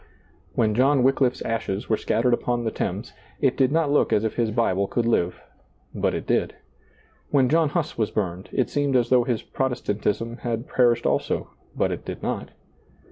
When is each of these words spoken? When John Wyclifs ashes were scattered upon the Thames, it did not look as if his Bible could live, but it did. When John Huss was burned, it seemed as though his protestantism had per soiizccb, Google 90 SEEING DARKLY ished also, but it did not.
When 0.55 0.73
John 0.73 1.03
Wyclifs 1.03 1.43
ashes 1.43 1.87
were 1.87 1.95
scattered 1.95 2.33
upon 2.33 2.63
the 2.63 2.71
Thames, 2.71 3.13
it 3.39 3.55
did 3.55 3.71
not 3.71 3.91
look 3.91 4.11
as 4.11 4.23
if 4.23 4.33
his 4.33 4.49
Bible 4.49 4.87
could 4.87 5.05
live, 5.05 5.43
but 5.93 6.15
it 6.15 6.25
did. 6.25 6.55
When 7.29 7.47
John 7.47 7.69
Huss 7.69 7.99
was 7.99 8.09
burned, 8.09 8.49
it 8.51 8.71
seemed 8.71 8.95
as 8.95 9.09
though 9.09 9.25
his 9.25 9.43
protestantism 9.43 10.37
had 10.37 10.65
per 10.67 10.95
soiizccb, 10.95 10.95
Google 10.95 10.95
90 10.95 10.97
SEEING 10.97 11.01
DARKLY 11.01 11.01
ished 11.01 11.11
also, 11.45 11.49
but 11.75 11.91
it 11.91 12.03
did 12.03 12.23
not. 12.23 12.49